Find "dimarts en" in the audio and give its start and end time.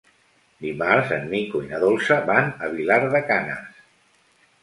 0.65-1.27